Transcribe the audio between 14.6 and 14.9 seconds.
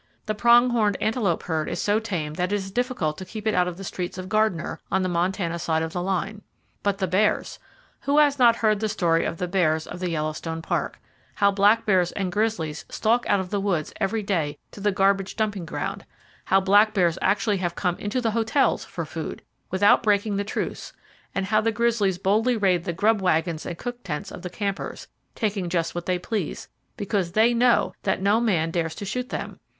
to